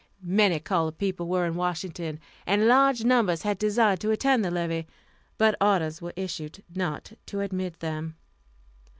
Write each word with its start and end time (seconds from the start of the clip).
Many 0.23 0.59
colored 0.59 0.97
people 0.97 1.27
were 1.27 1.45
in 1.45 1.53
Washington, 1.53 2.19
and 2.47 2.67
large 2.67 3.03
numbers 3.03 3.43
had 3.43 3.59
desired 3.59 3.99
to 3.99 4.09
attend 4.09 4.43
the 4.43 4.49
levee, 4.49 4.87
but 5.37 5.53
orders 5.61 6.01
were 6.01 6.11
issued 6.15 6.63
not 6.75 7.11
to 7.27 7.41
admit 7.41 7.81
them. 7.81 8.15